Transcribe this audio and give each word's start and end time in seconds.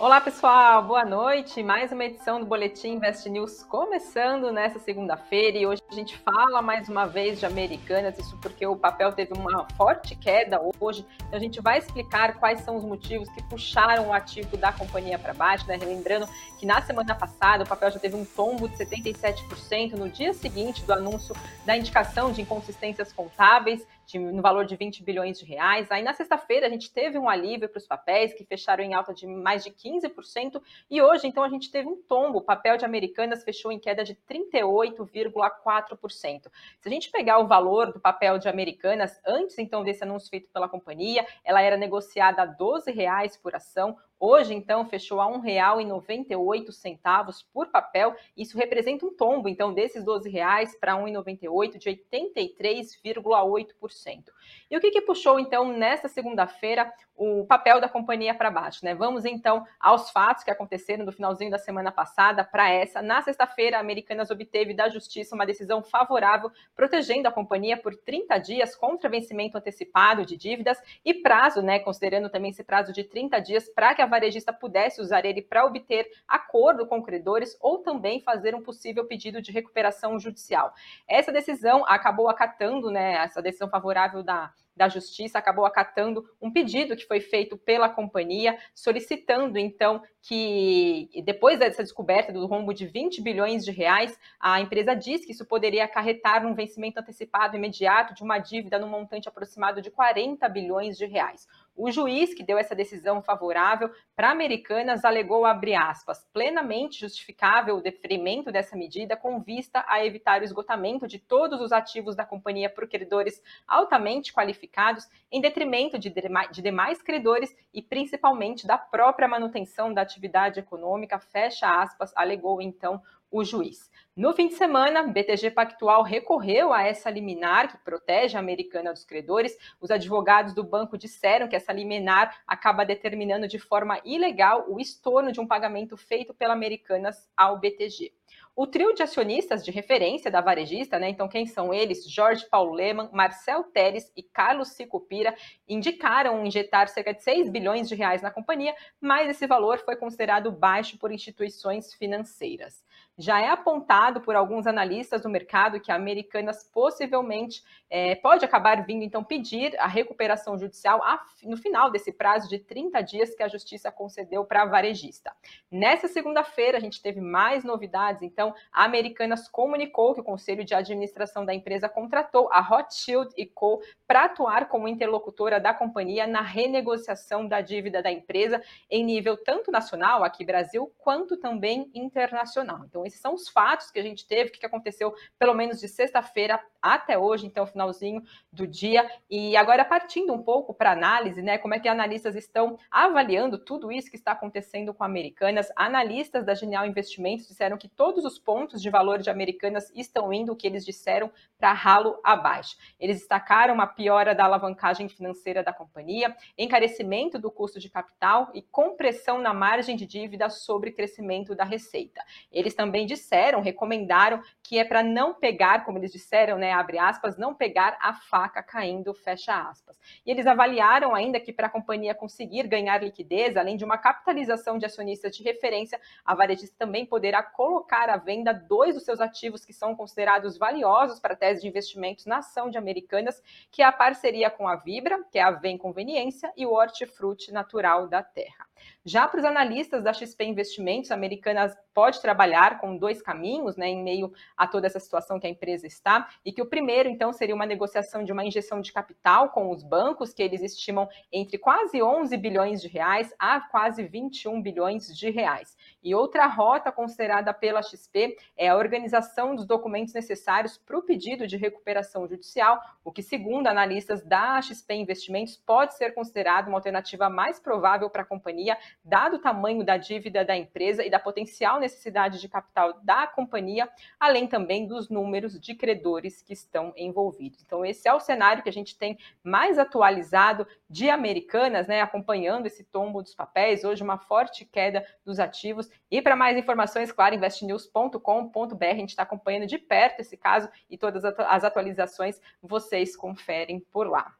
Olá, 0.00 0.20
pessoal, 0.20 0.84
boa 0.84 1.04
noite. 1.04 1.60
Mais 1.60 1.90
uma 1.90 2.04
edição 2.04 2.38
do 2.38 2.46
Boletim 2.46 2.90
Invest 2.90 3.28
News 3.28 3.64
começando 3.64 4.52
nessa 4.52 4.78
segunda-feira 4.78 5.58
e 5.58 5.66
hoje 5.66 5.82
a 5.90 5.92
gente 5.92 6.16
fala 6.18 6.62
mais 6.62 6.88
uma 6.88 7.04
vez 7.04 7.40
de 7.40 7.46
Americanas, 7.46 8.16
isso 8.16 8.38
porque 8.40 8.64
o 8.64 8.76
papel 8.76 9.12
teve 9.12 9.32
uma 9.32 9.66
forte 9.76 10.14
queda 10.14 10.60
hoje. 10.78 11.04
Então 11.26 11.36
a 11.36 11.40
gente 11.40 11.60
vai 11.60 11.78
explicar 11.78 12.34
quais 12.34 12.60
são 12.60 12.76
os 12.76 12.84
motivos 12.84 13.28
que 13.30 13.42
puxaram 13.42 14.06
o 14.06 14.12
ativo 14.12 14.56
da 14.56 14.72
companhia 14.72 15.18
para 15.18 15.34
baixo, 15.34 15.66
né? 15.66 15.76
Lembrando 15.76 16.28
que 16.60 16.64
na 16.64 16.80
semana 16.80 17.16
passada 17.16 17.64
o 17.64 17.66
papel 17.66 17.90
já 17.90 17.98
teve 17.98 18.14
um 18.14 18.24
tombo 18.24 18.68
de 18.68 18.76
77% 18.76 19.94
no 19.94 20.08
dia 20.08 20.32
seguinte 20.32 20.84
do 20.84 20.92
anúncio 20.92 21.34
da 21.66 21.76
indicação 21.76 22.30
de 22.30 22.40
inconsistências 22.40 23.12
contábeis 23.12 23.84
de, 24.08 24.18
no 24.18 24.40
valor 24.40 24.64
de 24.64 24.74
20 24.74 25.04
bilhões 25.04 25.38
de 25.38 25.44
reais. 25.44 25.90
Aí 25.90 26.02
na 26.02 26.14
sexta-feira 26.14 26.66
a 26.66 26.70
gente 26.70 26.90
teve 26.90 27.18
um 27.18 27.28
alívio 27.28 27.68
para 27.68 27.76
os 27.76 27.86
papéis 27.86 28.32
que 28.32 28.42
fecharam 28.42 28.82
em 28.82 28.94
alta 28.94 29.12
de 29.12 29.26
mais 29.26 29.62
de 29.62 29.70
15% 29.70 30.62
e 30.90 31.02
hoje 31.02 31.26
então 31.26 31.44
a 31.44 31.48
gente 31.48 31.70
teve 31.70 31.86
um 31.86 32.00
tombo. 32.08 32.38
O 32.38 32.42
papel 32.42 32.78
de 32.78 32.86
Americanas 32.86 33.44
fechou 33.44 33.70
em 33.70 33.78
queda 33.78 34.02
de 34.02 34.14
38,4%. 34.14 36.50
Se 36.80 36.88
a 36.88 36.90
gente 36.90 37.10
pegar 37.10 37.38
o 37.38 37.46
valor 37.46 37.92
do 37.92 38.00
papel 38.00 38.38
de 38.38 38.48
Americanas 38.48 39.20
antes 39.26 39.58
então 39.58 39.84
desse 39.84 40.02
anúncio 40.02 40.30
feito 40.30 40.48
pela 40.50 40.70
companhia, 40.70 41.26
ela 41.44 41.60
era 41.60 41.76
negociada 41.76 42.40
a 42.42 42.46
12 42.46 42.90
reais 42.90 43.36
por 43.36 43.54
ação. 43.54 43.94
Hoje, 44.20 44.52
então, 44.52 44.84
fechou 44.84 45.20
a 45.20 45.26
R$ 45.26 45.38
1,98 45.38 47.44
por 47.52 47.68
papel. 47.68 48.16
Isso 48.36 48.58
representa 48.58 49.06
um 49.06 49.14
tombo, 49.14 49.48
então, 49.48 49.72
desses 49.72 50.04
R$ 50.04 50.08
12,00 50.08 50.76
para 50.80 50.94
R$ 50.94 51.02
1,98 51.02 51.78
de 51.78 51.88
83,8%. 51.88 54.24
E 54.70 54.76
o 54.76 54.80
que, 54.80 54.90
que 54.90 55.02
puxou, 55.02 55.38
então, 55.38 55.72
nesta 55.72 56.08
segunda-feira, 56.08 56.92
o 57.18 57.44
papel 57.46 57.80
da 57.80 57.88
companhia 57.88 58.32
para 58.32 58.50
baixo, 58.50 58.84
né? 58.84 58.94
Vamos 58.94 59.24
então 59.24 59.66
aos 59.80 60.10
fatos 60.10 60.44
que 60.44 60.50
aconteceram 60.50 61.04
no 61.04 61.10
finalzinho 61.10 61.50
da 61.50 61.58
semana 61.58 61.90
passada 61.90 62.44
para 62.44 62.70
essa. 62.70 63.02
Na 63.02 63.20
sexta-feira, 63.20 63.76
a 63.76 63.80
Americanas 63.80 64.30
obteve 64.30 64.72
da 64.72 64.88
Justiça 64.88 65.34
uma 65.34 65.44
decisão 65.44 65.82
favorável, 65.82 66.50
protegendo 66.76 67.26
a 67.26 67.32
companhia 67.32 67.76
por 67.76 67.96
30 67.96 68.38
dias 68.38 68.76
contra 68.76 69.10
vencimento 69.10 69.58
antecipado 69.58 70.24
de 70.24 70.36
dívidas 70.36 70.80
e 71.04 71.12
prazo, 71.12 71.60
né? 71.60 71.80
Considerando 71.80 72.30
também 72.30 72.50
esse 72.50 72.62
prazo 72.62 72.92
de 72.92 73.02
30 73.02 73.40
dias 73.40 73.68
para 73.68 73.94
que 73.94 74.02
a 74.02 74.06
varejista 74.08 74.52
pudesse 74.52 75.00
usar 75.00 75.24
ele 75.24 75.42
para 75.42 75.64
obter 75.64 76.10
acordo 76.26 76.86
com 76.86 77.02
credores 77.02 77.56
ou 77.60 77.78
também 77.78 78.20
fazer 78.20 78.54
um 78.54 78.62
possível 78.62 79.06
pedido 79.06 79.40
de 79.40 79.52
recuperação 79.52 80.18
judicial. 80.18 80.72
Essa 81.06 81.30
decisão 81.30 81.84
acabou 81.86 82.28
acatando, 82.28 82.90
né? 82.90 83.16
Essa 83.24 83.42
decisão 83.42 83.68
favorável 83.68 84.22
da 84.22 84.52
da 84.78 84.88
Justiça 84.88 85.38
acabou 85.38 85.66
acatando 85.66 86.24
um 86.40 86.50
pedido 86.50 86.96
que 86.96 87.04
foi 87.04 87.20
feito 87.20 87.58
pela 87.58 87.88
companhia, 87.88 88.56
solicitando 88.72 89.58
então 89.58 90.00
que 90.22 91.10
depois 91.24 91.58
dessa 91.58 91.82
descoberta 91.82 92.32
do 92.32 92.46
rombo 92.46 92.72
de 92.72 92.86
20 92.86 93.20
bilhões 93.20 93.64
de 93.64 93.72
reais, 93.72 94.16
a 94.38 94.60
empresa 94.60 94.94
diz 94.94 95.24
que 95.24 95.32
isso 95.32 95.44
poderia 95.44 95.84
acarretar 95.84 96.46
um 96.46 96.54
vencimento 96.54 97.00
antecipado 97.00 97.56
imediato 97.56 98.14
de 98.14 98.22
uma 98.22 98.38
dívida 98.38 98.78
no 98.78 98.86
montante 98.86 99.28
aproximado 99.28 99.82
de 99.82 99.90
40 99.90 100.48
bilhões 100.48 100.96
de 100.96 101.06
reais. 101.06 101.48
O 101.80 101.92
juiz 101.92 102.34
que 102.34 102.42
deu 102.42 102.58
essa 102.58 102.74
decisão 102.74 103.22
favorável 103.22 103.88
para 104.16 104.32
Americanas 104.32 105.04
alegou, 105.04 105.46
abre 105.46 105.76
aspas, 105.76 106.26
plenamente 106.32 106.98
justificável 106.98 107.76
o 107.76 107.80
deferimento 107.80 108.50
dessa 108.50 108.76
medida 108.76 109.16
com 109.16 109.40
vista 109.40 109.84
a 109.86 110.04
evitar 110.04 110.40
o 110.40 110.44
esgotamento 110.44 111.06
de 111.06 111.20
todos 111.20 111.60
os 111.60 111.70
ativos 111.70 112.16
da 112.16 112.24
companhia 112.24 112.68
por 112.68 112.88
credores 112.88 113.40
altamente 113.64 114.32
qualificados, 114.32 115.06
em 115.30 115.40
detrimento 115.40 115.96
de, 116.00 116.12
de 116.50 116.60
demais 116.60 117.00
credores 117.00 117.54
e 117.72 117.80
principalmente 117.80 118.66
da 118.66 118.76
própria 118.76 119.28
manutenção 119.28 119.94
da 119.94 120.02
atividade 120.02 120.58
econômica, 120.58 121.20
fecha 121.20 121.80
aspas, 121.80 122.12
alegou 122.16 122.60
então 122.60 123.00
o 123.30 123.44
juiz. 123.44 123.90
No 124.18 124.32
fim 124.32 124.48
de 124.48 124.54
semana, 124.54 125.04
BTG 125.04 125.52
Pactual 125.52 126.02
recorreu 126.02 126.72
a 126.72 126.82
essa 126.82 127.08
liminar 127.08 127.70
que 127.70 127.78
protege 127.78 128.36
a 128.36 128.40
americana 128.40 128.92
dos 128.92 129.04
credores. 129.04 129.56
Os 129.80 129.92
advogados 129.92 130.52
do 130.52 130.64
banco 130.64 130.98
disseram 130.98 131.46
que 131.46 131.54
essa 131.54 131.72
liminar 131.72 132.36
acaba 132.44 132.84
determinando 132.84 133.46
de 133.46 133.60
forma 133.60 134.00
ilegal 134.04 134.66
o 134.68 134.80
estorno 134.80 135.30
de 135.30 135.40
um 135.40 135.46
pagamento 135.46 135.96
feito 135.96 136.34
pela 136.34 136.52
Americanas 136.52 137.30
ao 137.36 137.60
BTG. 137.60 138.12
O 138.56 138.66
trio 138.66 138.92
de 138.92 139.04
acionistas 139.04 139.64
de 139.64 139.70
referência 139.70 140.32
da 140.32 140.40
varejista, 140.40 140.98
né? 140.98 141.08
Então, 141.08 141.28
quem 141.28 141.46
são 141.46 141.72
eles? 141.72 142.10
Jorge 142.10 142.44
Paulo 142.50 142.72
Leman, 142.72 143.08
Marcel 143.12 143.62
Teres 143.62 144.12
e 144.16 144.22
Carlos 144.22 144.70
Sicupira 144.70 145.32
indicaram 145.68 146.44
injetar 146.44 146.88
cerca 146.88 147.14
de 147.14 147.22
6 147.22 147.50
bilhões 147.50 147.88
de 147.88 147.94
reais 147.94 148.20
na 148.20 148.32
companhia, 148.32 148.74
mas 149.00 149.30
esse 149.30 149.46
valor 149.46 149.78
foi 149.78 149.94
considerado 149.94 150.50
baixo 150.50 150.98
por 150.98 151.12
instituições 151.12 151.94
financeiras. 151.94 152.82
Já 153.18 153.40
é 153.40 153.48
apontado 153.48 154.20
por 154.20 154.36
alguns 154.36 154.64
analistas 154.64 155.22
do 155.22 155.28
mercado 155.28 155.80
que 155.80 155.90
a 155.90 155.96
Americanas 155.96 156.62
possivelmente 156.62 157.64
é, 157.90 158.14
pode 158.14 158.44
acabar 158.44 158.84
vindo, 158.86 159.02
então, 159.02 159.24
pedir 159.24 159.76
a 159.80 159.88
recuperação 159.88 160.56
judicial 160.56 161.02
no 161.42 161.56
final 161.56 161.90
desse 161.90 162.12
prazo 162.12 162.48
de 162.48 162.60
30 162.60 163.00
dias 163.02 163.34
que 163.34 163.42
a 163.42 163.48
Justiça 163.48 163.90
concedeu 163.90 164.44
para 164.44 164.62
a 164.62 164.66
varejista. 164.66 165.32
Nessa 165.68 166.06
segunda-feira, 166.06 166.78
a 166.78 166.80
gente 166.80 167.02
teve 167.02 167.20
mais 167.20 167.64
novidades, 167.64 168.22
então, 168.22 168.54
a 168.72 168.84
Americanas 168.84 169.48
comunicou 169.48 170.14
que 170.14 170.20
o 170.20 170.24
Conselho 170.24 170.64
de 170.64 170.74
Administração 170.74 171.44
da 171.44 171.52
empresa 171.52 171.88
contratou 171.88 172.48
a 172.52 172.60
Rothschild 172.60 173.34
Co. 173.54 173.82
para 174.06 174.26
atuar 174.26 174.68
como 174.68 174.86
interlocutora 174.86 175.58
da 175.58 175.74
companhia 175.74 176.26
na 176.26 176.40
renegociação 176.40 177.48
da 177.48 177.60
dívida 177.60 178.00
da 178.00 178.12
empresa 178.12 178.62
em 178.88 179.02
nível 179.04 179.36
tanto 179.36 179.72
nacional, 179.72 180.22
aqui 180.22 180.44
Brasil, 180.44 180.92
quanto 180.98 181.36
também 181.36 181.90
internacional. 181.94 182.84
Então, 182.86 183.07
esses 183.08 183.20
são 183.20 183.34
os 183.34 183.48
fatos 183.48 183.90
que 183.90 183.98
a 183.98 184.02
gente 184.02 184.26
teve, 184.26 184.50
o 184.50 184.52
que 184.52 184.64
aconteceu 184.64 185.14
pelo 185.38 185.54
menos 185.54 185.80
de 185.80 185.88
sexta-feira 185.88 186.60
até 186.80 187.18
hoje, 187.18 187.46
então, 187.46 187.66
finalzinho 187.66 188.22
do 188.52 188.66
dia. 188.66 189.08
E 189.28 189.56
agora, 189.56 189.84
partindo 189.84 190.32
um 190.32 190.42
pouco 190.42 190.72
para 190.72 190.92
análise, 190.92 191.42
né? 191.42 191.58
Como 191.58 191.74
é 191.74 191.80
que 191.80 191.88
analistas 191.88 192.36
estão 192.36 192.78
avaliando 192.90 193.58
tudo 193.58 193.90
isso 193.90 194.10
que 194.10 194.16
está 194.16 194.32
acontecendo 194.32 194.94
com 194.94 195.04
Americanas? 195.04 195.68
Analistas 195.74 196.44
da 196.44 196.54
Genial 196.54 196.86
Investimentos 196.86 197.46
disseram 197.46 197.76
que 197.76 197.88
todos 197.88 198.24
os 198.24 198.38
pontos 198.38 198.80
de 198.80 198.90
valor 198.90 199.18
de 199.18 199.30
Americanas 199.30 199.90
estão 199.94 200.32
indo, 200.32 200.52
o 200.52 200.56
que 200.56 200.66
eles 200.66 200.84
disseram, 200.84 201.30
para 201.58 201.72
ralo 201.72 202.18
abaixo. 202.22 202.76
Eles 202.98 203.18
destacaram 203.18 203.74
uma 203.74 203.86
piora 203.86 204.34
da 204.34 204.44
alavancagem 204.44 205.08
financeira 205.08 205.62
da 205.62 205.72
companhia, 205.72 206.36
encarecimento 206.56 207.38
do 207.38 207.50
custo 207.50 207.80
de 207.80 207.90
capital 207.90 208.50
e 208.54 208.62
compressão 208.62 209.40
na 209.40 209.52
margem 209.52 209.96
de 209.96 210.06
dívida 210.06 210.48
sobre 210.48 210.92
crescimento 210.92 211.54
da 211.54 211.64
receita. 211.64 212.22
Eles 212.52 212.74
também 212.74 212.97
disseram, 213.06 213.60
recomendaram 213.60 214.42
que 214.62 214.78
é 214.78 214.84
para 214.84 215.02
não 215.02 215.34
pegar, 215.34 215.84
como 215.84 215.98
eles 215.98 216.12
disseram, 216.12 216.58
né, 216.58 216.72
abre 216.72 216.98
aspas, 216.98 217.38
não 217.38 217.54
pegar 217.54 217.96
a 218.00 218.12
faca 218.12 218.62
caindo, 218.62 219.14
fecha 219.14 219.54
aspas. 219.68 219.98
E 220.24 220.30
eles 220.30 220.46
avaliaram 220.46 221.14
ainda 221.14 221.40
que 221.40 221.52
para 221.52 221.66
a 221.66 221.70
companhia 221.70 222.14
conseguir 222.14 222.66
ganhar 222.66 223.02
liquidez, 223.02 223.56
além 223.56 223.76
de 223.76 223.84
uma 223.84 223.96
capitalização 223.96 224.78
de 224.78 224.84
acionistas 224.84 225.34
de 225.34 225.42
referência, 225.42 226.00
a 226.24 226.34
varejista 226.34 226.76
também 226.78 227.06
poderá 227.06 227.42
colocar 227.42 228.10
à 228.10 228.16
venda 228.16 228.52
dois 228.52 228.94
dos 228.94 229.04
seus 229.04 229.20
ativos 229.20 229.64
que 229.64 229.72
são 229.72 229.96
considerados 229.96 230.58
valiosos 230.58 231.18
para 231.18 231.34
a 231.34 231.36
tese 231.36 231.62
de 231.62 231.68
investimentos 231.68 232.26
na 232.26 232.38
ação 232.38 232.68
de 232.68 232.76
Americanas, 232.76 233.42
que 233.70 233.82
é 233.82 233.84
a 233.86 233.92
parceria 233.92 234.50
com 234.50 234.68
a 234.68 234.76
Vibra, 234.76 235.24
que 235.30 235.38
é 235.38 235.42
a 235.42 235.50
Vem 235.50 235.78
Conveniência, 235.78 236.52
e 236.56 236.66
o 236.66 236.72
Hortifruti 236.72 237.52
Natural 237.52 238.06
da 238.06 238.22
Terra. 238.22 238.67
Já 239.04 239.26
para 239.26 239.38
os 239.38 239.44
analistas 239.44 240.02
da 240.02 240.12
XP 240.12 240.44
Investimentos, 240.44 241.10
a 241.10 241.14
Americanas 241.14 241.76
pode 241.94 242.20
trabalhar 242.20 242.78
com 242.80 242.96
dois 242.96 243.20
caminhos, 243.22 243.76
né, 243.76 243.88
em 243.88 244.02
meio 244.02 244.32
a 244.56 244.66
toda 244.66 244.86
essa 244.86 245.00
situação 245.00 245.40
que 245.40 245.46
a 245.46 245.50
empresa 245.50 245.86
está, 245.86 246.28
e 246.44 246.52
que 246.52 246.62
o 246.62 246.66
primeiro, 246.66 247.08
então, 247.08 247.32
seria 247.32 247.54
uma 247.54 247.66
negociação 247.66 248.24
de 248.24 248.32
uma 248.32 248.44
injeção 248.44 248.80
de 248.80 248.92
capital 248.92 249.50
com 249.50 249.70
os 249.70 249.82
bancos, 249.82 250.32
que 250.32 250.42
eles 250.42 250.62
estimam 250.62 251.08
entre 251.32 251.58
quase 251.58 252.02
11 252.02 252.36
bilhões 252.36 252.80
de 252.80 252.88
reais 252.88 253.34
a 253.38 253.60
quase 253.60 254.02
21 254.02 254.60
bilhões 254.60 255.06
de 255.16 255.30
reais. 255.30 255.76
E 256.08 256.14
outra 256.14 256.46
rota 256.46 256.90
considerada 256.90 257.52
pela 257.52 257.82
XP 257.82 258.38
é 258.56 258.68
a 258.68 258.76
organização 258.76 259.54
dos 259.54 259.66
documentos 259.66 260.14
necessários 260.14 260.78
para 260.78 260.96
o 260.96 261.02
pedido 261.02 261.46
de 261.46 261.58
recuperação 261.58 262.26
judicial, 262.26 262.80
o 263.04 263.12
que, 263.12 263.22
segundo 263.22 263.66
analistas 263.66 264.24
da 264.24 264.58
XP 264.62 264.94
Investimentos, 264.94 265.58
pode 265.58 265.98
ser 265.98 266.14
considerado 266.14 266.68
uma 266.68 266.78
alternativa 266.78 267.28
mais 267.28 267.60
provável 267.60 268.08
para 268.08 268.22
a 268.22 268.24
companhia, 268.24 268.78
dado 269.04 269.36
o 269.36 269.38
tamanho 269.38 269.84
da 269.84 269.98
dívida 269.98 270.46
da 270.46 270.56
empresa 270.56 271.04
e 271.04 271.10
da 271.10 271.18
potencial 271.18 271.78
necessidade 271.78 272.40
de 272.40 272.48
capital 272.48 272.98
da 273.02 273.26
companhia, 273.26 273.86
além 274.18 274.46
também 274.46 274.86
dos 274.86 275.10
números 275.10 275.60
de 275.60 275.74
credores 275.74 276.40
que 276.40 276.54
estão 276.54 276.90
envolvidos. 276.96 277.62
Então, 277.62 277.84
esse 277.84 278.08
é 278.08 278.14
o 278.14 278.20
cenário 278.20 278.62
que 278.62 278.68
a 278.70 278.72
gente 278.72 278.96
tem 278.96 279.18
mais 279.44 279.78
atualizado 279.78 280.66
de 280.88 281.10
Americanas, 281.10 281.86
né, 281.86 282.00
acompanhando 282.00 282.64
esse 282.64 282.82
tombo 282.82 283.22
dos 283.22 283.34
papéis, 283.34 283.84
hoje 283.84 284.02
uma 284.02 284.16
forte 284.16 284.64
queda 284.64 285.04
dos 285.22 285.38
ativos. 285.38 285.90
E 286.10 286.22
para 286.22 286.36
mais 286.36 286.56
informações, 286.56 287.12
claro, 287.12 287.34
investnews.com.br, 287.34 288.84
a 288.84 288.94
gente 288.94 289.10
está 289.10 289.24
acompanhando 289.24 289.66
de 289.66 289.78
perto 289.78 290.20
esse 290.20 290.36
caso 290.36 290.68
e 290.88 290.96
todas 290.96 291.24
as 291.24 291.64
atualizações 291.64 292.40
vocês 292.62 293.16
conferem 293.16 293.80
por 293.92 294.06
lá. 294.08 294.37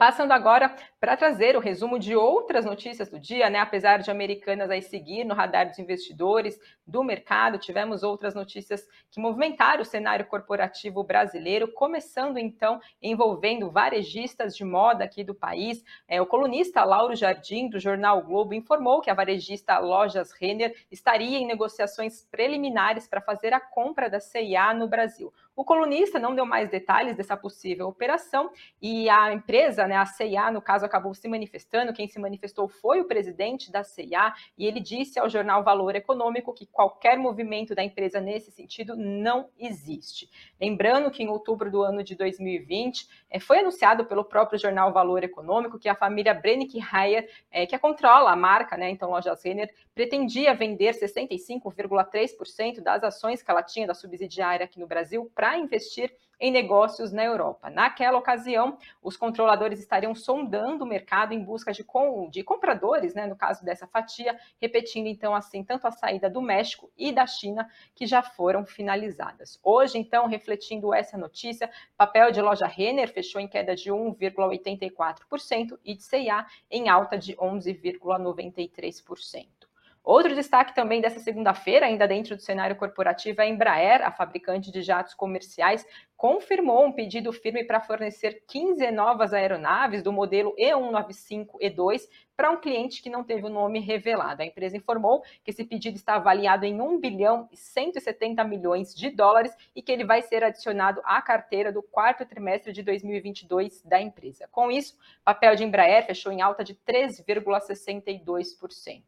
Passando 0.00 0.32
agora 0.32 0.74
para 0.98 1.14
trazer 1.14 1.58
o 1.58 1.60
resumo 1.60 1.98
de 1.98 2.16
outras 2.16 2.64
notícias 2.64 3.10
do 3.10 3.20
dia, 3.20 3.50
né? 3.50 3.58
Apesar 3.58 3.98
de 3.98 4.10
Americanas 4.10 4.70
aí 4.70 4.80
seguir 4.80 5.24
no 5.24 5.34
radar 5.34 5.68
dos 5.68 5.78
investidores 5.78 6.58
do 6.86 7.04
mercado, 7.04 7.58
tivemos 7.58 8.02
outras 8.02 8.34
notícias 8.34 8.88
que 9.10 9.20
movimentaram 9.20 9.82
o 9.82 9.84
cenário 9.84 10.24
corporativo 10.24 11.04
brasileiro, 11.04 11.70
começando 11.74 12.38
então 12.38 12.80
envolvendo 13.02 13.70
varejistas 13.70 14.56
de 14.56 14.64
moda 14.64 15.04
aqui 15.04 15.22
do 15.22 15.34
país. 15.34 15.84
É, 16.08 16.18
o 16.18 16.24
colunista 16.24 16.82
Lauro 16.82 17.14
Jardim, 17.14 17.68
do 17.68 17.78
jornal 17.78 18.22
Globo, 18.22 18.54
informou 18.54 19.02
que 19.02 19.10
a 19.10 19.14
varejista 19.14 19.78
Lojas 19.80 20.32
Renner 20.32 20.74
estaria 20.90 21.36
em 21.36 21.46
negociações 21.46 22.26
preliminares 22.30 23.06
para 23.06 23.20
fazer 23.20 23.52
a 23.52 23.60
compra 23.60 24.08
da 24.08 24.18
CIA 24.18 24.72
no 24.72 24.88
Brasil. 24.88 25.30
O 25.60 25.64
colunista 25.70 26.18
não 26.18 26.34
deu 26.34 26.46
mais 26.46 26.70
detalhes 26.70 27.14
dessa 27.14 27.36
possível 27.36 27.86
operação 27.86 28.50
e 28.80 29.10
a 29.10 29.30
empresa, 29.30 29.86
né, 29.86 29.94
a 29.94 30.06
CIA, 30.06 30.50
no 30.50 30.62
caso, 30.62 30.86
acabou 30.86 31.12
se 31.12 31.28
manifestando. 31.28 31.92
Quem 31.92 32.08
se 32.08 32.18
manifestou 32.18 32.66
foi 32.66 33.02
o 33.02 33.04
presidente 33.04 33.70
da 33.70 33.84
CIA 33.84 34.32
e 34.56 34.64
ele 34.64 34.80
disse 34.80 35.18
ao 35.18 35.28
jornal 35.28 35.62
Valor 35.62 35.94
Econômico 35.94 36.54
que 36.54 36.64
qualquer 36.64 37.18
movimento 37.18 37.74
da 37.74 37.84
empresa 37.84 38.22
nesse 38.22 38.50
sentido 38.50 38.96
não 38.96 39.50
existe. 39.58 40.30
Lembrando 40.58 41.10
que 41.10 41.22
em 41.22 41.28
outubro 41.28 41.70
do 41.70 41.82
ano 41.82 42.02
de 42.02 42.14
2020 42.14 43.06
é, 43.28 43.38
foi 43.38 43.58
anunciado 43.58 44.06
pelo 44.06 44.24
próprio 44.24 44.58
jornal 44.58 44.94
Valor 44.94 45.22
Econômico 45.22 45.78
que 45.78 45.90
a 45.90 45.94
família 45.94 46.32
Brennick 46.32 46.78
Heyer, 46.78 47.28
é, 47.50 47.66
que 47.66 47.78
controla 47.78 48.32
a 48.32 48.36
marca, 48.36 48.78
né, 48.78 48.88
então 48.88 49.10
Lojas 49.10 49.44
Renner, 49.44 49.70
pretendia 49.94 50.54
vender 50.54 50.94
65,3% 50.94 52.80
das 52.80 53.04
ações 53.04 53.42
que 53.42 53.50
ela 53.50 53.62
tinha 53.62 53.86
da 53.86 53.92
subsidiária 53.92 54.64
aqui 54.64 54.80
no 54.80 54.86
Brasil 54.86 55.30
para 55.34 55.49
investir 55.58 56.12
em 56.40 56.50
negócios 56.50 57.12
na 57.12 57.22
Europa. 57.22 57.68
Naquela 57.68 58.18
ocasião, 58.18 58.78
os 59.02 59.16
controladores 59.16 59.78
estariam 59.78 60.14
sondando 60.14 60.84
o 60.84 60.88
mercado 60.88 61.34
em 61.34 61.44
busca 61.44 61.72
de, 61.72 61.84
com, 61.84 62.30
de 62.30 62.42
compradores, 62.42 63.14
né, 63.14 63.26
no 63.26 63.36
caso 63.36 63.62
dessa 63.62 63.86
fatia, 63.86 64.38
repetindo 64.58 65.06
então 65.06 65.34
assim 65.34 65.62
tanto 65.62 65.86
a 65.86 65.92
saída 65.92 66.30
do 66.30 66.40
México 66.40 66.90
e 66.96 67.12
da 67.12 67.26
China, 67.26 67.68
que 67.94 68.06
já 68.06 68.22
foram 68.22 68.64
finalizadas. 68.64 69.60
Hoje, 69.62 69.98
então, 69.98 70.26
refletindo 70.26 70.94
essa 70.94 71.18
notícia, 71.18 71.70
papel 71.96 72.32
de 72.32 72.40
loja 72.40 72.66
Renner 72.66 73.12
fechou 73.12 73.40
em 73.40 73.46
queda 73.46 73.76
de 73.76 73.90
1,84% 73.90 75.78
e 75.84 75.94
de 75.94 76.02
CIA 76.02 76.46
em 76.70 76.88
alta 76.88 77.18
de 77.18 77.36
11,93%. 77.36 79.59
Outro 80.02 80.34
destaque 80.34 80.74
também 80.74 81.00
dessa 81.00 81.20
segunda-feira, 81.20 81.84
ainda 81.84 82.08
dentro 82.08 82.34
do 82.34 82.42
cenário 82.42 82.74
corporativo, 82.74 83.42
é 83.42 83.44
a 83.44 83.48
Embraer, 83.48 84.02
a 84.02 84.10
fabricante 84.10 84.72
de 84.72 84.80
jatos 84.80 85.12
comerciais, 85.12 85.86
confirmou 86.16 86.86
um 86.86 86.92
pedido 86.92 87.30
firme 87.32 87.64
para 87.64 87.80
fornecer 87.80 88.44
15 88.46 88.90
novas 88.90 89.34
aeronaves 89.34 90.02
do 90.02 90.12
modelo 90.12 90.54
E195-E2 90.56 92.08
para 92.34 92.50
um 92.50 92.56
cliente 92.56 93.02
que 93.02 93.10
não 93.10 93.22
teve 93.22 93.44
o 93.44 93.50
nome 93.50 93.78
revelado. 93.80 94.40
A 94.40 94.46
empresa 94.46 94.74
informou 94.74 95.22
que 95.44 95.50
esse 95.50 95.64
pedido 95.64 95.96
está 95.96 96.14
avaliado 96.14 96.64
em 96.64 96.80
1 96.80 96.98
bilhão 96.98 97.46
e 97.52 97.56
170 97.56 98.42
milhões 98.44 98.94
de 98.94 99.10
dólares 99.10 99.54
e 99.76 99.82
que 99.82 99.92
ele 99.92 100.04
vai 100.04 100.22
ser 100.22 100.42
adicionado 100.42 101.02
à 101.04 101.20
carteira 101.20 101.70
do 101.70 101.82
quarto 101.82 102.24
trimestre 102.24 102.72
de 102.72 102.82
2022 102.82 103.82
da 103.82 104.00
empresa. 104.00 104.48
Com 104.50 104.70
isso, 104.70 104.94
o 105.20 105.24
papel 105.24 105.54
de 105.54 105.64
Embraer 105.64 106.06
fechou 106.06 106.32
em 106.32 106.40
alta 106.40 106.64
de 106.64 106.74
3,62%. 106.74 109.02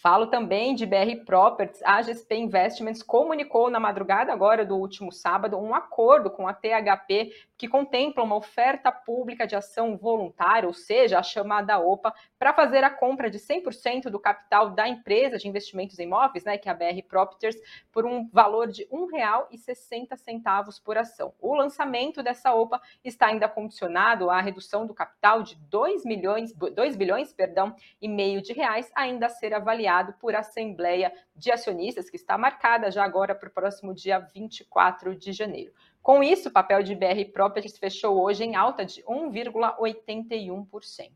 Falo 0.00 0.28
também 0.28 0.76
de 0.76 0.86
BR 0.86 1.24
Properties. 1.26 1.82
A 1.82 2.00
GSP 2.00 2.36
Investments 2.36 3.02
comunicou 3.02 3.68
na 3.68 3.80
madrugada 3.80 4.32
agora 4.32 4.64
do 4.64 4.76
último 4.76 5.10
sábado 5.10 5.58
um 5.58 5.74
acordo 5.74 6.30
com 6.30 6.46
a 6.46 6.54
THP 6.54 7.32
que 7.56 7.66
contempla 7.66 8.22
uma 8.22 8.36
oferta 8.36 8.92
pública 8.92 9.44
de 9.44 9.56
ação 9.56 9.96
voluntária, 9.96 10.68
ou 10.68 10.72
seja, 10.72 11.18
a 11.18 11.22
chamada 11.24 11.80
OPA, 11.80 12.14
para 12.38 12.54
fazer 12.54 12.84
a 12.84 12.90
compra 12.90 13.28
de 13.28 13.40
100% 13.40 14.04
do 14.04 14.20
capital 14.20 14.70
da 14.70 14.86
empresa 14.86 15.36
de 15.36 15.48
investimentos 15.48 15.98
em 15.98 16.04
imóveis, 16.04 16.44
né, 16.44 16.56
que 16.56 16.68
é 16.68 16.72
a 16.72 16.74
BR 16.76 17.02
Properties, 17.08 17.60
por 17.90 18.06
um 18.06 18.28
valor 18.28 18.68
de 18.68 18.84
R$ 18.84 18.90
1,60 18.92 20.80
por 20.84 20.96
ação. 20.96 21.34
O 21.40 21.56
lançamento 21.56 22.22
dessa 22.22 22.54
OPA 22.54 22.80
está 23.02 23.26
ainda 23.26 23.48
condicionado 23.48 24.30
à 24.30 24.40
redução 24.40 24.86
do 24.86 24.94
capital 24.94 25.42
de 25.42 25.56
2 25.56 26.04
milhões, 26.04 26.52
2 26.52 26.94
bilhões, 26.94 27.32
perdão, 27.32 27.74
e 28.00 28.06
meio 28.06 28.40
de 28.40 28.52
reais, 28.52 28.88
ainda 28.94 29.26
a 29.26 29.30
ser 29.30 29.52
avaliado 29.52 29.87
por 30.20 30.34
assembleia 30.34 31.12
de 31.34 31.50
acionistas 31.50 32.10
que 32.10 32.16
está 32.16 32.38
marcada 32.38 32.90
já 32.90 33.04
agora 33.04 33.34
para 33.34 33.48
o 33.48 33.52
próximo 33.52 33.94
dia 33.94 34.18
24 34.18 35.16
de 35.16 35.32
janeiro. 35.32 35.72
Com 36.02 36.22
isso, 36.22 36.48
o 36.48 36.52
papel 36.52 36.82
de 36.82 36.94
BR 36.94 37.30
Properties 37.32 37.78
fechou 37.78 38.22
hoje 38.22 38.44
em 38.44 38.56
alta 38.56 38.84
de 38.84 39.02
1,81%. 39.02 41.10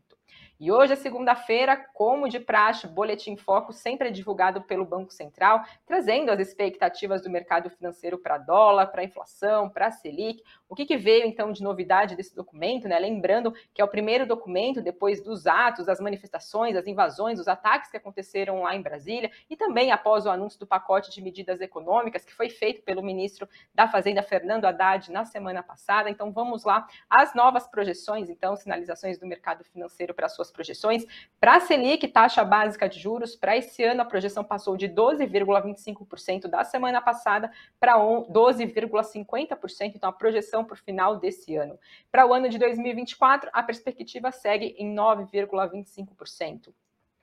E 0.59 0.71
hoje 0.71 0.93
é 0.93 0.95
segunda-feira, 0.95 1.75
como 1.93 2.29
de 2.29 2.39
praxe, 2.39 2.87
Boletim 2.87 3.35
Foco 3.35 3.73
sempre 3.73 4.09
é 4.09 4.11
divulgado 4.11 4.61
pelo 4.61 4.85
Banco 4.85 5.11
Central, 5.11 5.63
trazendo 5.85 6.31
as 6.31 6.39
expectativas 6.39 7.23
do 7.23 7.29
mercado 7.29 7.69
financeiro 7.69 8.19
para 8.19 8.37
dólar, 8.37 8.87
para 8.87 9.03
inflação, 9.03 9.67
para 9.67 9.87
a 9.87 9.91
Selic. 9.91 10.43
O 10.69 10.75
que, 10.75 10.85
que, 10.85 10.95
veio 10.95 11.25
então 11.25 11.51
de 11.51 11.61
novidade 11.61 12.15
desse 12.15 12.35
documento? 12.35 12.87
Né? 12.87 12.97
Lembrando 12.99 13.53
que 13.73 13.81
é 13.81 13.85
o 13.85 13.87
primeiro 13.87 14.27
documento 14.27 14.81
depois 14.81 15.21
dos 15.21 15.47
atos, 15.47 15.87
das 15.87 15.99
manifestações, 15.99 16.75
das 16.75 16.87
invasões, 16.87 17.39
dos 17.39 17.47
ataques 17.47 17.89
que 17.89 17.97
aconteceram 17.97 18.61
lá 18.61 18.75
em 18.75 18.81
Brasília 18.81 19.31
e 19.49 19.57
também 19.57 19.91
após 19.91 20.25
o 20.25 20.29
anúncio 20.29 20.59
do 20.59 20.67
pacote 20.67 21.11
de 21.11 21.21
medidas 21.21 21.61
econômicas 21.61 22.23
que 22.23 22.33
foi 22.33 22.49
feito 22.49 22.83
pelo 22.83 23.03
ministro 23.03 23.49
da 23.73 23.87
Fazenda, 23.87 24.21
Fernando 24.21 24.65
Haddad, 24.65 25.11
na 25.11 25.25
semana 25.25 25.63
passada. 25.63 26.09
Então 26.09 26.31
vamos 26.31 26.63
lá, 26.63 26.87
as 27.09 27.33
novas 27.33 27.67
projeções, 27.67 28.29
então, 28.29 28.55
sinalizações 28.55 29.17
do 29.17 29.25
mercado 29.25 29.63
financeiro 29.63 30.13
para 30.13 30.29
suas 30.43 30.51
projeções. 30.51 31.05
Para 31.39 31.55
a 31.55 31.59
Selic, 31.59 32.07
taxa 32.07 32.43
básica 32.43 32.87
de 32.87 32.99
juros, 32.99 33.35
para 33.35 33.57
esse 33.57 33.83
ano 33.83 34.01
a 34.01 34.05
projeção 34.05 34.43
passou 34.43 34.75
de 34.75 34.87
12,25% 34.89 36.47
da 36.47 36.63
semana 36.63 37.01
passada 37.01 37.51
para 37.79 37.97
12,50%, 37.97 39.93
então 39.95 40.09
a 40.09 40.13
projeção 40.13 40.63
para 40.65 40.73
o 40.73 40.77
final 40.77 41.17
desse 41.17 41.55
ano. 41.55 41.79
Para 42.11 42.27
o 42.27 42.33
ano 42.33 42.49
de 42.49 42.57
2024, 42.57 43.49
a 43.53 43.63
perspectiva 43.63 44.31
segue 44.31 44.75
em 44.77 44.93
9,25%. 44.93 46.73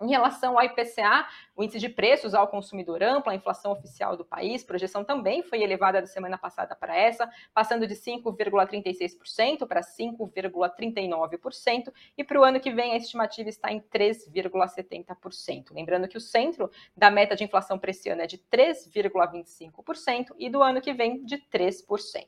Em 0.00 0.08
relação 0.08 0.58
ao 0.58 0.64
IPCA, 0.64 1.28
o 1.54 1.62
índice 1.62 1.78
de 1.78 1.90
preços 1.90 2.34
ao 2.34 2.48
consumidor 2.48 3.02
amplo, 3.02 3.30
a 3.30 3.34
inflação 3.34 3.72
oficial 3.72 4.16
do 4.16 4.24
país, 4.24 4.64
projeção 4.64 5.04
também 5.04 5.42
foi 5.42 5.62
elevada 5.62 6.00
da 6.00 6.06
semana 6.06 6.38
passada 6.38 6.74
para 6.74 6.96
essa, 6.96 7.30
passando 7.52 7.86
de 7.86 7.94
5,36% 7.94 9.66
para 9.66 9.82
5,39%, 9.82 11.92
e 12.16 12.24
para 12.24 12.40
o 12.40 12.44
ano 12.44 12.60
que 12.60 12.70
vem 12.70 12.92
a 12.92 12.96
estimativa 12.96 13.50
está 13.50 13.70
em 13.70 13.80
3,70%. 13.80 15.66
Lembrando 15.72 16.08
que 16.08 16.16
o 16.16 16.20
centro 16.20 16.70
da 16.96 17.10
meta 17.10 17.36
de 17.36 17.44
inflação 17.44 17.78
para 17.78 17.90
esse 17.90 18.08
ano 18.08 18.22
é 18.22 18.26
de 18.26 18.38
3,25% 18.38 20.28
e 20.38 20.48
do 20.48 20.62
ano 20.62 20.80
que 20.80 20.94
vem 20.94 21.22
de 21.24 21.36
3%. 21.36 22.26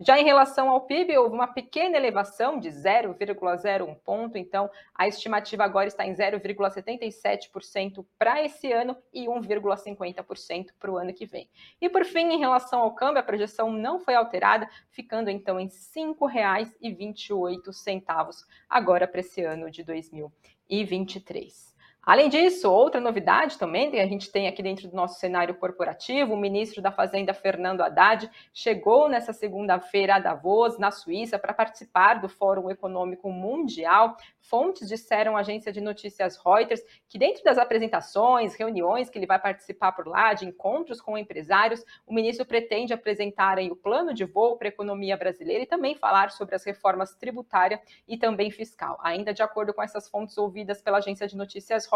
Já 0.00 0.18
em 0.18 0.24
relação 0.24 0.70
ao 0.70 0.80
PIB, 0.80 1.16
houve 1.16 1.36
uma 1.36 1.46
pequena 1.46 1.96
elevação 1.96 2.58
de 2.58 2.68
0,01 2.68 3.94
ponto, 4.04 4.36
então 4.36 4.68
a 4.92 5.06
estimativa 5.06 5.62
agora 5.62 5.86
está 5.86 6.04
em 6.04 6.12
0,77% 6.12 8.04
para 8.18 8.42
esse 8.42 8.72
ano 8.72 8.96
e 9.12 9.26
1,50% 9.26 10.70
para 10.80 10.90
o 10.90 10.96
ano 10.96 11.14
que 11.14 11.26
vem. 11.26 11.48
E 11.80 11.88
por 11.88 12.04
fim, 12.04 12.32
em 12.32 12.40
relação 12.40 12.80
ao 12.80 12.92
câmbio, 12.92 13.20
a 13.20 13.22
projeção 13.22 13.70
não 13.70 14.00
foi 14.00 14.16
alterada, 14.16 14.68
ficando 14.90 15.30
então 15.30 15.60
em 15.60 15.66
R$ 15.66 15.70
5,28 15.70 18.44
agora 18.68 19.06
para 19.06 19.20
esse 19.20 19.42
ano 19.42 19.70
de 19.70 19.84
2023. 19.84 21.72
Além 22.06 22.28
disso, 22.28 22.70
outra 22.70 23.00
novidade 23.00 23.58
também 23.58 23.90
que 23.90 23.98
a 23.98 24.06
gente 24.06 24.30
tem 24.30 24.46
aqui 24.46 24.62
dentro 24.62 24.88
do 24.88 24.94
nosso 24.94 25.18
cenário 25.18 25.54
corporativo, 25.54 26.34
o 26.34 26.36
ministro 26.36 26.82
da 26.82 26.92
Fazenda, 26.92 27.32
Fernando 27.32 27.80
Haddad, 27.80 28.30
chegou 28.52 29.08
nessa 29.08 29.32
segunda-feira 29.32 30.16
a 30.16 30.18
Davos, 30.18 30.78
na 30.78 30.90
Suíça, 30.90 31.38
para 31.38 31.54
participar 31.54 32.20
do 32.20 32.28
Fórum 32.28 32.70
Econômico 32.70 33.30
Mundial. 33.30 34.16
Fontes 34.38 34.86
disseram 34.86 35.34
à 35.34 35.40
agência 35.40 35.72
de 35.72 35.80
notícias 35.80 36.36
Reuters 36.36 36.82
que 37.08 37.18
dentro 37.18 37.42
das 37.42 37.56
apresentações, 37.56 38.54
reuniões 38.54 39.08
que 39.08 39.18
ele 39.18 39.26
vai 39.26 39.38
participar 39.38 39.92
por 39.92 40.06
lá, 40.06 40.34
de 40.34 40.44
encontros 40.44 41.00
com 41.00 41.16
empresários, 41.16 41.82
o 42.06 42.12
ministro 42.12 42.44
pretende 42.44 42.92
apresentar 42.92 43.58
o 43.58 43.76
plano 43.76 44.12
de 44.12 44.26
voo 44.26 44.58
para 44.58 44.68
a 44.68 44.70
economia 44.70 45.16
brasileira 45.16 45.62
e 45.62 45.66
também 45.66 45.94
falar 45.94 46.30
sobre 46.30 46.54
as 46.54 46.64
reformas 46.64 47.14
tributária 47.14 47.80
e 48.06 48.18
também 48.18 48.50
fiscal. 48.50 48.98
Ainda 49.02 49.32
de 49.32 49.42
acordo 49.42 49.72
com 49.72 49.82
essas 49.82 50.08
fontes 50.08 50.36
ouvidas 50.36 50.82
pela 50.82 50.98
agência 50.98 51.26
de 51.26 51.36
notícias 51.36 51.86
Reuters, 51.86 51.93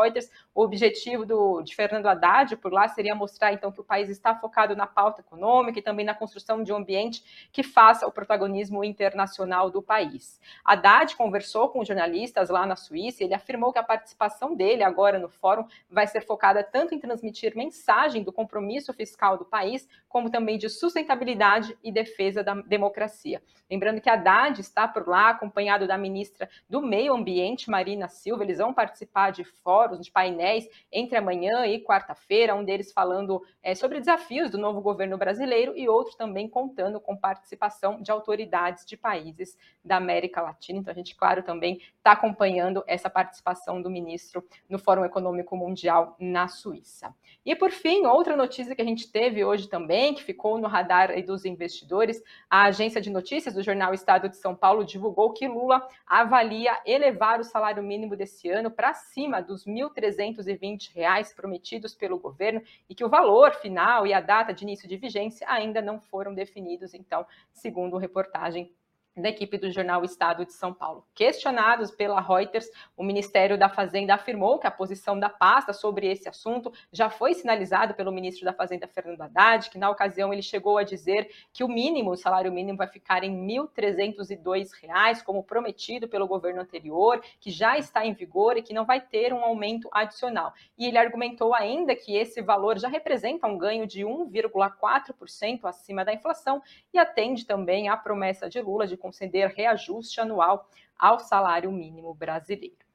o 0.55 0.63
objetivo 0.63 1.25
do, 1.25 1.63
de 1.63 1.75
Fernando 1.75 2.07
Haddad 2.07 2.57
por 2.57 2.73
lá 2.73 2.89
seria 2.89 3.15
mostrar 3.15 3.53
então 3.53 3.71
que 3.73 3.81
o 3.81 3.85
país 3.85 4.09
está 4.09 4.35
focado 4.35 4.75
na 4.75 4.87
pauta 4.87 5.21
econômica 5.21 5.79
e 5.79 5.83
também 5.83 6.05
na 6.05 6.15
construção 6.15 6.63
de 6.63 6.73
um 6.73 6.77
ambiente 6.77 7.49
que 7.53 7.63
faça 7.63 8.07
o 8.07 8.13
protagonismo 8.13 8.85
internacional 8.85 9.71
do 9.71 9.83
país. 9.83 10.41
Haddad 10.65 11.17
conversou 11.17 11.69
com 11.69 11.85
jornalistas 11.85 12.49
lá 12.49 12.67
na 12.67 12.77
Suíça 12.77 13.23
e 13.23 13.27
ele 13.27 13.35
afirmou 13.35 13.73
que 13.73 13.79
a 13.79 13.83
participação 13.83 14.55
dele 14.55 14.83
agora 14.83 15.19
no 15.19 15.29
fórum 15.29 15.67
vai 15.91 16.07
ser 16.07 16.21
focada 16.21 16.63
tanto 16.63 16.95
em 16.95 16.99
transmitir 16.99 17.57
mensagem 17.57 18.23
do 18.23 18.33
compromisso 18.33 18.93
fiscal 18.93 19.39
do 19.39 19.45
país, 19.45 19.89
como 20.09 20.31
também 20.31 20.59
de 20.59 20.69
sustentabilidade 20.69 21.77
e 21.83 21.91
defesa 21.91 22.43
da 22.43 22.55
democracia. 22.55 23.43
Lembrando 23.71 24.01
que 24.01 24.09
Haddad 24.09 24.61
está 24.61 24.89
por 24.89 25.07
lá, 25.07 25.31
acompanhado 25.31 25.87
da 25.87 25.99
ministra 25.99 26.49
do 26.69 26.81
Meio 26.81 27.15
Ambiente, 27.15 27.71
Marina 27.71 28.09
Silva. 28.09 28.43
Eles 28.43 28.59
vão 28.59 28.73
participar 28.73 29.31
de 29.31 29.45
fóruns, 29.45 29.88
de 29.97 30.11
painéis 30.11 30.69
entre 30.91 31.17
amanhã 31.17 31.67
e 31.67 31.83
quarta-feira, 31.83 32.55
um 32.55 32.65
deles 32.65 32.93
falando 32.93 33.43
é, 33.63 33.75
sobre 33.75 34.01
desafios 34.01 34.51
do 34.51 34.59
novo 34.59 34.81
governo 34.81 35.17
brasileiro 35.17 35.73
e 35.77 35.89
outro 35.89 36.17
também 36.17 36.49
contando 36.49 37.01
com 37.01 37.17
participação 37.17 38.03
de 38.03 38.11
autoridades 38.11 38.85
de 38.85 38.97
países 38.97 39.57
da 39.85 39.97
América 39.97 40.43
Latina. 40.43 40.79
Então, 40.79 40.93
a 40.93 40.97
gente, 40.97 41.15
claro, 41.15 41.43
também 41.43 41.81
está 41.97 42.13
acompanhando 42.13 42.83
essa 42.87 43.09
participação 43.09 43.81
do 43.81 43.91
ministro 43.91 44.45
no 44.69 44.79
Fórum 44.79 45.05
Econômico 45.05 45.57
Mundial 45.57 46.17
na 46.19 46.49
Suíça. 46.49 47.15
E, 47.45 47.55
por 47.55 47.71
fim, 47.71 48.05
outra 48.05 48.37
notícia 48.37 48.75
que 48.75 48.83
a 48.83 48.85
gente 48.85 49.11
teve 49.11 49.45
hoje 49.45 49.69
também, 49.69 50.15
que 50.15 50.23
ficou 50.23 50.59
no 50.59 50.69
radar 50.69 51.23
dos 51.25 51.45
investidores, 51.45 52.23
a 52.49 52.65
agência 52.65 53.01
de 53.01 53.11
notícias 53.11 53.55
do 53.55 53.63
jornal 53.63 53.95
Estado 53.95 54.29
de 54.29 54.37
São 54.37 54.55
Paulo 54.55 54.85
divulgou 54.85 55.33
que 55.33 55.49
Lula 55.49 55.87
avalia 56.07 56.79
elevar 56.85 57.41
o 57.41 57.45
salário 57.45 57.83
mínimo 57.83 58.17
desse 58.17 58.49
ano 58.49 58.71
para 58.71 58.95
cima 58.95 59.41
dos 59.41 59.67
R$ 59.67 59.73
1.320 59.79 61.35
prometidos 61.35 61.95
pelo 61.95 62.19
governo 62.19 62.63
e 62.89 62.95
que 62.95 63.05
o 63.05 63.09
valor 63.09 63.55
final 63.55 64.07
e 64.07 64.13
a 64.13 64.21
data 64.21 64.53
de 64.53 64.65
início 64.65 64.89
de 64.89 64.97
vigência 64.97 65.47
ainda 65.51 65.81
não 65.81 66.01
foram 66.01 66.35
definidos, 66.35 66.95
então, 66.95 67.27
segundo 67.53 67.97
reportagem 67.97 68.73
da 69.23 69.29
equipe 69.29 69.59
do 69.59 69.71
jornal 69.71 70.05
Estado 70.05 70.45
de 70.45 70.53
São 70.53 70.73
Paulo. 70.73 71.05
Questionados 71.15 71.91
pela 71.91 72.21
Reuters, 72.21 72.71
o 72.97 73.03
Ministério 73.03 73.59
da 73.59 73.69
Fazenda 73.69 74.15
afirmou 74.15 74.59
que 74.59 74.67
a 74.67 74.71
posição 74.71 75.19
da 75.19 75.29
pasta 75.29 75.73
sobre 75.73 76.11
esse 76.11 76.29
assunto 76.29 76.73
já 76.93 77.11
foi 77.11 77.35
sinalizada 77.35 77.95
pelo 77.95 78.13
ministro 78.13 78.45
da 78.45 78.53
Fazenda, 78.53 78.87
Fernando 78.87 79.21
Haddad, 79.23 79.71
que 79.71 79.79
na 79.79 79.91
ocasião 79.91 80.33
ele 80.33 80.43
chegou 80.43 80.79
a 80.79 80.83
dizer 80.83 81.31
que 81.53 81.65
o 81.65 81.69
mínimo, 81.69 82.11
o 82.11 82.17
salário 82.17 82.53
mínimo, 82.53 82.79
vai 82.79 82.87
ficar 82.87 83.25
em 83.25 83.47
R$ 83.47 83.63
1.302, 83.77 85.23
como 85.25 85.43
prometido 85.43 86.09
pelo 86.09 86.27
governo 86.27 86.61
anterior, 86.61 87.23
que 87.41 87.51
já 87.51 87.79
está 87.79 88.05
em 88.05 88.13
vigor 88.13 88.57
e 88.57 88.63
que 88.63 88.75
não 88.75 88.85
vai 88.85 89.01
ter 89.01 89.33
um 89.33 89.45
aumento 89.45 89.89
adicional. 89.93 90.53
E 90.77 90.87
ele 90.87 90.99
argumentou 90.99 91.55
ainda 91.55 91.95
que 91.95 92.17
esse 92.17 92.41
valor 92.41 92.79
já 92.79 92.89
representa 92.89 93.47
um 93.47 93.59
ganho 93.59 93.87
de 93.87 94.03
1,4% 94.03 95.65
acima 95.65 96.05
da 96.05 96.13
inflação 96.13 96.63
e 96.93 96.99
atende 96.99 97.47
também 97.47 97.89
à 97.89 97.97
promessa 97.97 98.49
de 98.49 98.61
Lula 98.61 98.87
de 98.87 98.97
conceder 99.09 99.55
reajuste 99.57 100.21
anual 100.21 100.69
ao 100.99 101.19
salário 101.19 101.73
mínimo 101.73 102.13
brasileiro. 102.13 102.88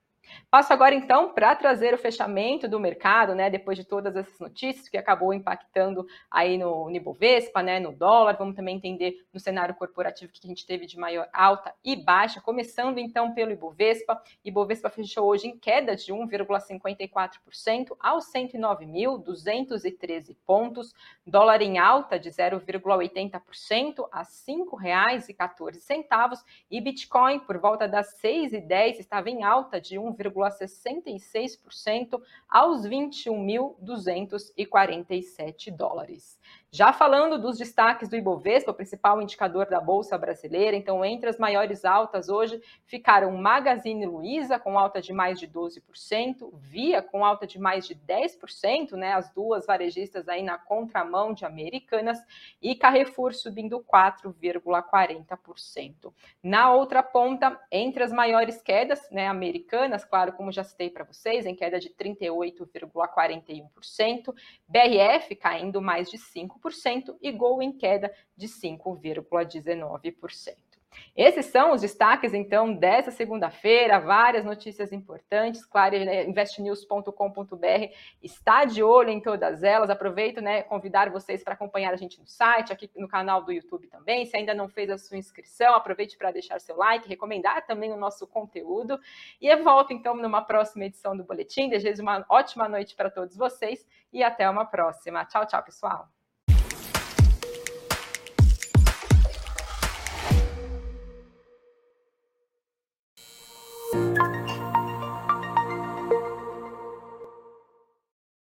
Passo 0.49 0.71
agora 0.71 0.93
então 0.93 1.33
para 1.33 1.55
trazer 1.55 1.93
o 1.93 1.97
fechamento 1.97 2.67
do 2.67 2.79
mercado, 2.79 3.33
né? 3.33 3.49
Depois 3.49 3.77
de 3.77 3.83
todas 3.83 4.15
essas 4.15 4.39
notícias 4.39 4.87
que 4.87 4.97
acabou 4.97 5.33
impactando 5.33 6.05
aí 6.29 6.57
no, 6.57 6.89
Ibovespa, 6.91 7.61
né? 7.61 7.79
No 7.79 7.91
dólar, 7.91 8.37
vamos 8.37 8.55
também 8.55 8.75
entender 8.75 9.25
no 9.33 9.39
cenário 9.39 9.75
corporativo 9.75 10.31
que 10.31 10.39
a 10.43 10.47
gente 10.47 10.65
teve 10.65 10.85
de 10.85 10.97
maior 10.97 11.27
alta 11.33 11.73
e 11.83 11.95
baixa. 11.95 12.39
Começando 12.39 12.97
então 12.97 13.33
pelo 13.33 13.51
Ibovespa, 13.51 14.21
Ibovespa 14.43 14.89
fechou 14.89 15.27
hoje 15.27 15.47
em 15.47 15.57
queda 15.57 15.95
de 15.95 16.13
1,54% 16.13 17.95
aos 17.99 18.31
109.213 18.31 20.35
pontos, 20.45 20.93
dólar 21.25 21.61
em 21.61 21.77
alta 21.77 22.19
de 22.19 22.29
0,80% 22.29 24.07
a 24.11 24.19
R$ 24.19 24.25
5,14 24.25 26.43
e 26.69 26.81
Bitcoin 26.81 27.39
por 27.39 27.57
volta 27.57 27.87
das 27.87 28.21
6,10 28.21 28.99
estava 28.99 29.29
em 29.29 29.43
alta 29.43 29.79
de 29.79 29.97
1 29.97 30.13
1,66% 30.31 32.21
aos 32.49 32.87
21.247 32.87 35.75
dólares. 35.75 36.39
Já 36.75 36.91
falando 36.91 37.37
dos 37.37 37.59
destaques 37.59 38.09
do 38.09 38.15
Ibovespa, 38.15 38.71
o 38.71 38.73
principal 38.73 39.21
indicador 39.21 39.67
da 39.67 39.79
Bolsa 39.79 40.17
Brasileira, 40.17 40.75
então 40.75 41.05
entre 41.05 41.29
as 41.29 41.37
maiores 41.37 41.85
altas 41.85 42.29
hoje 42.29 42.59
ficaram 42.87 43.37
Magazine 43.37 44.07
Luiza 44.07 44.57
com 44.57 44.79
alta 44.79 44.99
de 44.99 45.13
mais 45.13 45.39
de 45.39 45.47
12%, 45.47 46.51
Via 46.55 47.03
com 47.03 47.23
alta 47.23 47.45
de 47.45 47.59
mais 47.59 47.85
de 47.85 47.93
10%, 47.93 48.93
né, 48.93 49.13
as 49.13 49.31
duas 49.31 49.67
varejistas 49.67 50.27
aí 50.27 50.41
na 50.41 50.57
contramão 50.57 51.31
de 51.31 51.45
Americanas, 51.45 52.17
e 52.59 52.73
Carrefour 52.73 53.35
subindo 53.35 53.79
4,40%. 53.79 56.11
Na 56.41 56.73
outra 56.73 57.03
ponta, 57.03 57.55
entre 57.71 58.03
as 58.03 58.11
maiores 58.11 58.63
quedas, 58.63 59.07
né, 59.11 59.27
Americanas, 59.27 60.02
claro, 60.03 60.33
como 60.33 60.51
já 60.51 60.63
citei 60.63 60.89
para 60.89 61.03
vocês, 61.03 61.45
em 61.45 61.55
queda 61.55 61.79
de 61.79 61.89
38,41%, 61.89 64.33
BRF 64.67 65.35
caindo 65.35 65.79
mais 65.81 66.09
de 66.09 66.17
5%, 66.17 67.15
e 67.21 67.31
Gol 67.31 67.61
em 67.61 67.71
queda 67.71 68.11
de 68.35 68.47
5,19%. 68.47 70.72
Esses 71.15 71.45
são 71.47 71.71
os 71.71 71.81
destaques, 71.81 72.33
então, 72.33 72.73
dessa 72.73 73.11
segunda-feira. 73.11 73.99
Várias 73.99 74.43
notícias 74.45 74.91
importantes. 74.91 75.65
Claro, 75.65 75.97
né, 76.03 76.23
investnews.com.br 76.23 77.93
está 78.21 78.65
de 78.65 78.81
olho 78.81 79.09
em 79.09 79.19
todas 79.19 79.63
elas. 79.63 79.89
Aproveito, 79.89 80.41
né, 80.41 80.63
convidar 80.63 81.09
vocês 81.09 81.43
para 81.43 81.53
acompanhar 81.53 81.93
a 81.93 81.97
gente 81.97 82.19
no 82.19 82.27
site, 82.27 82.73
aqui 82.73 82.89
no 82.95 83.07
canal 83.07 83.43
do 83.43 83.51
YouTube 83.51 83.87
também. 83.87 84.25
Se 84.25 84.35
ainda 84.35 84.53
não 84.53 84.67
fez 84.67 84.89
a 84.89 84.97
sua 84.97 85.17
inscrição, 85.17 85.75
aproveite 85.75 86.17
para 86.17 86.31
deixar 86.31 86.59
seu 86.59 86.75
like, 86.75 87.07
recomendar 87.07 87.65
também 87.65 87.91
o 87.91 87.97
nosso 87.97 88.25
conteúdo. 88.25 88.99
E 89.39 89.47
eu 89.47 89.63
volto, 89.63 89.93
então, 89.93 90.15
numa 90.15 90.41
próxima 90.41 90.85
edição 90.85 91.15
do 91.15 91.23
Boletim. 91.23 91.69
Desejo 91.69 92.01
uma 92.01 92.25
ótima 92.29 92.67
noite 92.67 92.95
para 92.95 93.09
todos 93.09 93.35
vocês 93.35 93.85
e 94.11 94.23
até 94.23 94.49
uma 94.49 94.65
próxima. 94.65 95.25
Tchau, 95.25 95.45
tchau, 95.45 95.63
pessoal. 95.63 96.22